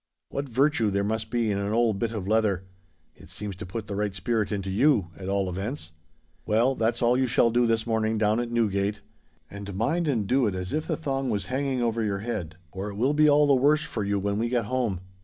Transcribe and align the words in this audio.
What 0.29 0.49
virtue 0.49 0.89
there 0.89 1.03
must 1.03 1.29
be 1.29 1.51
in 1.51 1.59
an 1.59 1.73
old 1.73 1.99
bit 1.99 2.11
of 2.11 2.27
leather: 2.27 2.63
it 3.15 3.29
seems 3.29 3.55
to 3.57 3.67
put 3.67 3.85
the 3.85 3.95
right 3.95 4.15
spirit 4.15 4.51
into 4.51 4.71
you, 4.71 5.09
at 5.15 5.29
all 5.29 5.47
events. 5.47 5.91
Well, 6.43 6.73
that's 6.73 7.03
all 7.03 7.15
you 7.15 7.27
shall 7.27 7.51
do 7.51 7.67
this 7.67 7.85
morning 7.85 8.17
down 8.17 8.39
at 8.39 8.49
Newgate; 8.49 9.01
and 9.51 9.71
mind 9.75 10.07
and 10.07 10.25
do 10.25 10.47
it 10.47 10.55
as 10.55 10.73
if 10.73 10.87
the 10.87 10.97
thong 10.97 11.29
was 11.29 11.45
hanging 11.53 11.83
over 11.83 12.03
your 12.03 12.21
head—or 12.21 12.89
it 12.89 12.95
will 12.95 13.13
be 13.13 13.29
all 13.29 13.45
the 13.45 13.53
worse 13.53 13.83
for 13.83 14.03
you 14.03 14.17
when 14.17 14.39
we 14.39 14.49
get 14.49 14.65
home. 14.65 15.01